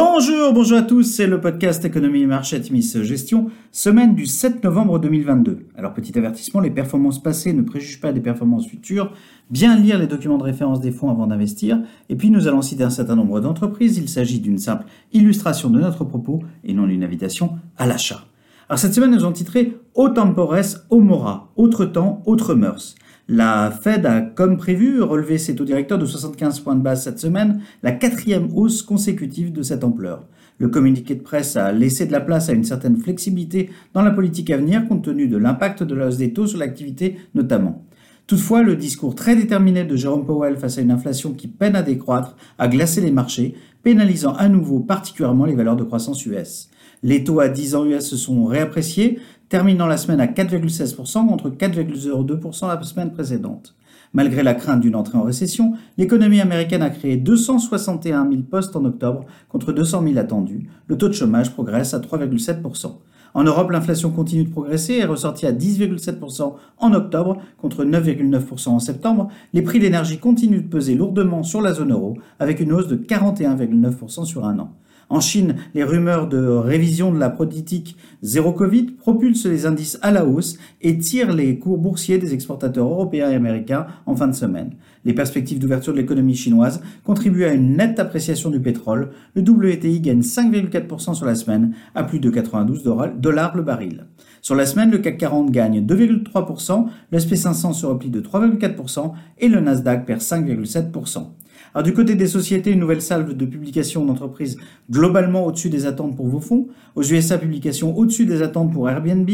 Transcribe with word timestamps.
Bonjour, 0.00 0.52
bonjour 0.52 0.78
à 0.78 0.82
tous, 0.82 1.02
c'est 1.02 1.26
le 1.26 1.40
podcast 1.40 1.84
Économie 1.84 2.22
et 2.22 2.26
Marché 2.26 2.54
Atimis 2.54 3.02
Gestion, 3.02 3.50
semaine 3.72 4.14
du 4.14 4.26
7 4.26 4.62
novembre 4.62 5.00
2022. 5.00 5.66
Alors 5.76 5.92
petit 5.92 6.16
avertissement, 6.16 6.60
les 6.60 6.70
performances 6.70 7.20
passées 7.20 7.52
ne 7.52 7.62
préjugent 7.62 8.00
pas 8.00 8.12
des 8.12 8.20
performances 8.20 8.68
futures, 8.68 9.12
bien 9.50 9.76
lire 9.76 9.98
les 9.98 10.06
documents 10.06 10.38
de 10.38 10.44
référence 10.44 10.78
des 10.78 10.92
fonds 10.92 11.10
avant 11.10 11.26
d'investir, 11.26 11.82
et 12.08 12.14
puis 12.14 12.30
nous 12.30 12.46
allons 12.46 12.62
citer 12.62 12.84
un 12.84 12.90
certain 12.90 13.16
nombre 13.16 13.40
d'entreprises, 13.40 13.98
il 13.98 14.08
s'agit 14.08 14.38
d'une 14.38 14.58
simple 14.58 14.86
illustration 15.12 15.68
de 15.68 15.80
notre 15.80 16.04
propos 16.04 16.44
et 16.62 16.74
non 16.74 16.86
d'une 16.86 17.02
invitation 17.02 17.58
à 17.76 17.88
l'achat. 17.88 18.20
Alors 18.68 18.78
cette 18.78 18.94
semaine 18.94 19.10
nous 19.10 19.24
avons 19.24 19.32
titré 19.32 19.78
Au 19.96 20.10
tempores, 20.10 20.76
au 20.90 21.00
mora, 21.00 21.50
autre 21.56 21.84
temps, 21.86 22.22
autre 22.24 22.54
mœurs. 22.54 22.94
La 23.30 23.70
Fed 23.70 24.06
a, 24.06 24.22
comme 24.22 24.56
prévu, 24.56 25.02
relevé 25.02 25.36
ses 25.36 25.54
taux 25.54 25.66
directeurs 25.66 25.98
de 25.98 26.06
75 26.06 26.60
points 26.60 26.74
de 26.74 26.80
base 26.80 27.04
cette 27.04 27.18
semaine, 27.18 27.60
la 27.82 27.92
quatrième 27.92 28.48
hausse 28.54 28.80
consécutive 28.80 29.52
de 29.52 29.60
cette 29.60 29.84
ampleur. 29.84 30.24
Le 30.56 30.68
communiqué 30.68 31.14
de 31.14 31.20
presse 31.20 31.54
a 31.54 31.70
laissé 31.70 32.06
de 32.06 32.12
la 32.12 32.20
place 32.20 32.48
à 32.48 32.54
une 32.54 32.64
certaine 32.64 32.96
flexibilité 32.96 33.68
dans 33.92 34.00
la 34.00 34.12
politique 34.12 34.48
à 34.48 34.56
venir, 34.56 34.88
compte 34.88 35.04
tenu 35.04 35.28
de 35.28 35.36
l'impact 35.36 35.82
de 35.82 35.94
la 35.94 36.06
hausse 36.06 36.16
des 36.16 36.32
taux 36.32 36.46
sur 36.46 36.58
l'activité 36.58 37.18
notamment. 37.34 37.84
Toutefois, 38.28 38.62
le 38.62 38.76
discours 38.76 39.14
très 39.14 39.36
déterminé 39.36 39.84
de 39.84 39.96
Jerome 39.96 40.26
Powell 40.26 40.58
face 40.58 40.76
à 40.76 40.82
une 40.82 40.90
inflation 40.90 41.32
qui 41.32 41.48
peine 41.48 41.74
à 41.74 41.80
décroître 41.82 42.36
a 42.58 42.68
glacé 42.68 43.00
les 43.00 43.10
marchés, 43.10 43.54
pénalisant 43.82 44.34
à 44.34 44.50
nouveau 44.50 44.80
particulièrement 44.80 45.46
les 45.46 45.54
valeurs 45.54 45.76
de 45.76 45.84
croissance 45.84 46.26
US. 46.26 46.68
Les 47.02 47.24
taux 47.24 47.40
à 47.40 47.48
10 47.48 47.74
ans 47.74 47.86
US 47.86 48.04
se 48.04 48.18
sont 48.18 48.44
réappréciés, 48.44 49.18
terminant 49.48 49.86
la 49.86 49.96
semaine 49.96 50.20
à 50.20 50.26
4,16% 50.26 51.26
contre 51.26 51.48
4,02% 51.48 52.68
la 52.68 52.82
semaine 52.82 53.12
précédente. 53.12 53.74
Malgré 54.12 54.42
la 54.42 54.52
crainte 54.52 54.82
d'une 54.82 54.96
entrée 54.96 55.16
en 55.16 55.22
récession, 55.22 55.72
l'économie 55.96 56.42
américaine 56.42 56.82
a 56.82 56.90
créé 56.90 57.16
261 57.16 58.28
000 58.28 58.42
postes 58.42 58.76
en 58.76 58.84
octobre 58.84 59.24
contre 59.48 59.72
200 59.72 60.02
000 60.02 60.18
attendus. 60.18 60.68
Le 60.86 60.98
taux 60.98 61.08
de 61.08 61.14
chômage 61.14 61.54
progresse 61.54 61.94
à 61.94 61.98
3,7%. 62.00 62.92
En 63.34 63.44
Europe, 63.44 63.70
l'inflation 63.70 64.10
continue 64.10 64.44
de 64.44 64.50
progresser 64.50 64.94
et 64.94 64.98
est 64.98 65.04
ressortie 65.04 65.46
à 65.46 65.52
10,7% 65.52 66.54
en 66.78 66.92
octobre 66.92 67.38
contre 67.60 67.84
9,9% 67.84 68.68
en 68.68 68.78
septembre. 68.78 69.28
Les 69.52 69.62
prix 69.62 69.78
de 69.78 69.84
l'énergie 69.84 70.18
continuent 70.18 70.62
de 70.62 70.68
peser 70.68 70.94
lourdement 70.94 71.42
sur 71.42 71.60
la 71.60 71.72
zone 71.72 71.92
euro 71.92 72.16
avec 72.38 72.60
une 72.60 72.72
hausse 72.72 72.88
de 72.88 72.96
41,9% 72.96 74.24
sur 74.24 74.44
un 74.44 74.58
an. 74.58 74.72
En 75.10 75.20
Chine, 75.20 75.56
les 75.74 75.84
rumeurs 75.84 76.28
de 76.28 76.38
révision 76.38 77.10
de 77.12 77.18
la 77.18 77.30
politique 77.30 77.96
zéro 78.20 78.52
Covid 78.52 78.90
propulsent 78.98 79.46
les 79.46 79.64
indices 79.64 79.98
à 80.02 80.10
la 80.10 80.26
hausse 80.26 80.58
et 80.82 80.98
tirent 80.98 81.32
les 81.32 81.58
cours 81.58 81.78
boursiers 81.78 82.18
des 82.18 82.34
exportateurs 82.34 82.86
européens 82.86 83.30
et 83.30 83.34
américains 83.34 83.86
en 84.04 84.14
fin 84.14 84.28
de 84.28 84.34
semaine. 84.34 84.72
Les 85.06 85.14
perspectives 85.14 85.58
d'ouverture 85.58 85.94
de 85.94 85.98
l'économie 85.98 86.34
chinoise 86.34 86.82
contribuent 87.04 87.46
à 87.46 87.54
une 87.54 87.78
nette 87.78 87.98
appréciation 87.98 88.50
du 88.50 88.60
pétrole. 88.60 89.10
Le 89.34 89.40
WTI 89.40 90.00
gagne 90.00 90.20
5,4% 90.20 91.14
sur 91.14 91.24
la 91.24 91.34
semaine 91.34 91.74
à 91.94 92.04
plus 92.04 92.20
de 92.20 92.28
92 92.28 92.82
dollars 93.16 93.56
le 93.56 93.62
baril. 93.62 94.04
Sur 94.42 94.56
la 94.56 94.66
semaine, 94.66 94.90
le 94.90 94.98
CAC 94.98 95.16
40 95.16 95.50
gagne 95.50 95.86
2,3%, 95.86 96.86
le 97.10 97.18
SP500 97.18 97.72
se 97.72 97.86
replie 97.86 98.10
de 98.10 98.20
3,4% 98.20 99.12
et 99.38 99.48
le 99.48 99.60
Nasdaq 99.60 100.04
perd 100.04 100.20
5,7%. 100.20 101.28
Alors 101.74 101.84
du 101.84 101.92
côté 101.92 102.14
des 102.14 102.26
sociétés, 102.26 102.70
une 102.70 102.80
nouvelle 102.80 103.02
salve 103.02 103.36
de 103.36 103.44
publications 103.44 104.04
d'entreprises 104.04 104.56
globalement 104.90 105.44
au-dessus 105.46 105.70
des 105.70 105.86
attentes 105.86 106.16
pour 106.16 106.26
vos 106.26 106.40
fonds. 106.40 106.68
Aux 106.94 107.02
USA, 107.02 107.38
publications 107.38 107.96
au-dessus 107.96 108.26
des 108.26 108.42
attentes 108.42 108.72
pour 108.72 108.88
Airbnb, 108.88 109.28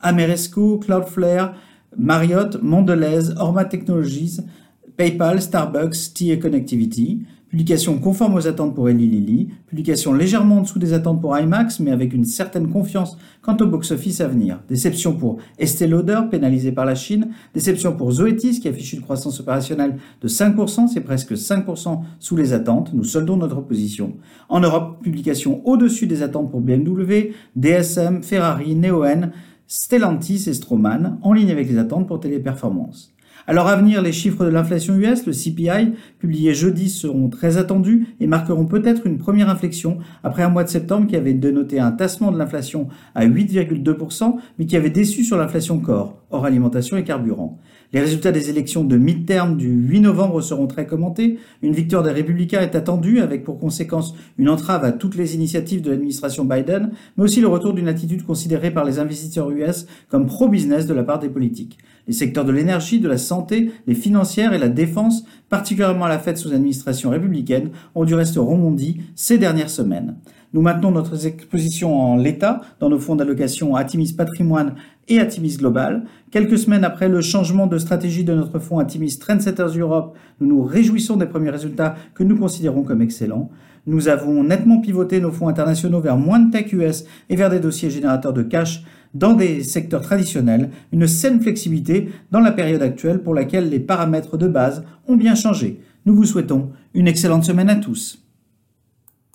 Ameresco, 0.00 0.78
Cloudflare, 0.78 1.54
Marriott, 1.96 2.62
Mondelez, 2.62 3.30
Orma 3.36 3.64
Technologies, 3.64 4.38
PayPal, 4.96 5.40
Starbucks, 5.40 6.14
TA 6.14 6.36
Connectivity. 6.36 7.22
Publication 7.50 7.98
conforme 7.98 8.34
aux 8.34 8.46
attentes 8.46 8.76
pour 8.76 8.88
Eli 8.88 9.08
Lilly, 9.08 9.48
publication 9.66 10.12
légèrement 10.12 10.58
en 10.58 10.60
dessous 10.60 10.78
des 10.78 10.92
attentes 10.92 11.20
pour 11.20 11.36
IMAX, 11.36 11.80
mais 11.80 11.90
avec 11.90 12.14
une 12.14 12.24
certaine 12.24 12.68
confiance 12.68 13.18
quant 13.42 13.56
au 13.56 13.66
box-office 13.66 14.20
à 14.20 14.28
venir. 14.28 14.62
Déception 14.68 15.16
pour 15.16 15.38
Estée 15.58 15.88
Lauder, 15.88 16.20
pénalisé 16.30 16.70
par 16.70 16.84
la 16.84 16.94
Chine. 16.94 17.30
Déception 17.52 17.96
pour 17.96 18.12
Zoetis, 18.12 18.60
qui 18.60 18.68
affiche 18.68 18.92
une 18.92 19.00
croissance 19.00 19.40
opérationnelle 19.40 19.96
de 20.22 20.28
5%, 20.28 20.86
c'est 20.86 21.00
presque 21.00 21.32
5% 21.32 22.02
sous 22.20 22.36
les 22.36 22.52
attentes. 22.52 22.94
Nous 22.94 23.02
soldons 23.02 23.36
notre 23.36 23.62
position. 23.62 24.12
En 24.48 24.60
Europe, 24.60 25.02
publication 25.02 25.60
au-dessus 25.66 26.06
des 26.06 26.22
attentes 26.22 26.52
pour 26.52 26.60
BMW, 26.60 27.32
DSM, 27.56 28.22
Ferrari, 28.22 28.76
Neoen, 28.76 29.32
Stellantis 29.66 30.44
et 30.46 30.54
Stroman, 30.54 31.18
en 31.22 31.32
ligne 31.32 31.50
avec 31.50 31.68
les 31.68 31.78
attentes 31.78 32.06
pour 32.06 32.20
Téléperformance. 32.20 33.12
Alors 33.46 33.68
à 33.68 33.76
venir, 33.76 34.02
les 34.02 34.12
chiffres 34.12 34.44
de 34.44 34.50
l'inflation 34.50 34.94
US, 34.96 35.26
le 35.26 35.32
CPI, 35.32 35.94
publiés 36.18 36.54
jeudi, 36.54 36.88
seront 36.88 37.28
très 37.28 37.56
attendus 37.56 38.06
et 38.20 38.26
marqueront 38.26 38.66
peut-être 38.66 39.06
une 39.06 39.18
première 39.18 39.48
inflexion 39.48 39.98
après 40.22 40.42
un 40.42 40.48
mois 40.48 40.64
de 40.64 40.68
septembre 40.68 41.06
qui 41.06 41.16
avait 41.16 41.34
dénoté 41.34 41.80
un 41.80 41.92
tassement 41.92 42.32
de 42.32 42.38
l'inflation 42.38 42.88
à 43.14 43.26
8,2%, 43.26 44.36
mais 44.58 44.66
qui 44.66 44.76
avait 44.76 44.90
déçu 44.90 45.24
sur 45.24 45.36
l'inflation 45.36 45.78
corps, 45.78 46.19
hors 46.30 46.44
alimentation 46.44 46.96
et 46.96 47.04
carburant. 47.04 47.58
Les 47.92 48.00
résultats 48.00 48.30
des 48.30 48.50
élections 48.50 48.84
de 48.84 48.96
mi-terme 48.96 49.56
du 49.56 49.68
8 49.68 50.00
novembre 50.00 50.40
seront 50.40 50.68
très 50.68 50.86
commentés. 50.86 51.38
Une 51.60 51.72
victoire 51.72 52.04
des 52.04 52.12
républicains 52.12 52.60
est 52.60 52.76
attendue 52.76 53.20
avec 53.20 53.42
pour 53.42 53.58
conséquence 53.58 54.14
une 54.38 54.48
entrave 54.48 54.84
à 54.84 54.92
toutes 54.92 55.16
les 55.16 55.34
initiatives 55.34 55.82
de 55.82 55.90
l'administration 55.90 56.44
Biden, 56.44 56.92
mais 57.16 57.24
aussi 57.24 57.40
le 57.40 57.48
retour 57.48 57.74
d'une 57.74 57.88
attitude 57.88 58.24
considérée 58.24 58.70
par 58.70 58.84
les 58.84 59.00
investisseurs 59.00 59.50
US 59.50 59.86
comme 60.08 60.26
pro-business 60.26 60.86
de 60.86 60.94
la 60.94 61.02
part 61.02 61.18
des 61.18 61.28
politiques. 61.28 61.78
Les 62.06 62.14
secteurs 62.14 62.44
de 62.44 62.52
l'énergie, 62.52 63.00
de 63.00 63.08
la 63.08 63.18
santé, 63.18 63.70
les 63.86 63.94
financières 63.94 64.52
et 64.52 64.58
la 64.58 64.68
défense, 64.68 65.24
particulièrement 65.50 66.06
à 66.06 66.08
la 66.08 66.18
fête 66.18 66.38
sous 66.38 66.52
administration 66.54 67.10
républicaine, 67.10 67.70
ont 67.94 68.04
du 68.04 68.14
reste 68.14 68.36
rebondi 68.36 69.02
ces 69.14 69.36
dernières 69.36 69.68
semaines. 69.68 70.16
Nous 70.52 70.62
maintenons 70.62 70.90
notre 70.90 71.26
exposition 71.26 72.00
en 72.00 72.16
l'état 72.16 72.62
dans 72.80 72.88
nos 72.88 72.98
fonds 72.98 73.14
d'allocation 73.14 73.76
Atimis 73.76 74.14
Patrimoine 74.14 74.74
et 75.08 75.20
Atimis 75.20 75.58
Global. 75.58 76.04
Quelques 76.30 76.58
semaines 76.58 76.84
après 76.84 77.08
le 77.08 77.20
changement 77.20 77.66
de 77.66 77.78
stratégie 77.78 78.24
de 78.24 78.34
notre 78.34 78.58
fonds 78.58 78.78
Atimis 78.78 79.18
Trendsetters 79.18 79.78
Europe, 79.78 80.16
nous 80.40 80.48
nous 80.48 80.62
réjouissons 80.62 81.16
des 81.16 81.26
premiers 81.26 81.50
résultats 81.50 81.94
que 82.14 82.24
nous 82.24 82.36
considérons 82.36 82.82
comme 82.82 83.02
excellents. 83.02 83.50
Nous 83.86 84.08
avons 84.08 84.42
nettement 84.42 84.80
pivoté 84.80 85.20
nos 85.20 85.32
fonds 85.32 85.48
internationaux 85.48 86.00
vers 86.00 86.16
moins 86.16 86.40
de 86.40 86.50
tech 86.50 86.72
US 86.72 87.04
et 87.28 87.36
vers 87.36 87.50
des 87.50 87.60
dossiers 87.60 87.90
générateurs 87.90 88.32
de 88.32 88.42
cash 88.42 88.84
dans 89.14 89.32
des 89.32 89.62
secteurs 89.62 90.02
traditionnels, 90.02 90.70
une 90.92 91.06
saine 91.06 91.40
flexibilité 91.40 92.08
dans 92.30 92.40
la 92.40 92.52
période 92.52 92.82
actuelle 92.82 93.22
pour 93.22 93.34
laquelle 93.34 93.68
les 93.68 93.80
paramètres 93.80 94.36
de 94.36 94.48
base 94.48 94.84
ont 95.08 95.16
bien 95.16 95.34
changé. 95.34 95.80
Nous 96.06 96.14
vous 96.14 96.24
souhaitons 96.24 96.70
une 96.94 97.08
excellente 97.08 97.44
semaine 97.44 97.70
à 97.70 97.76
tous. 97.76 98.24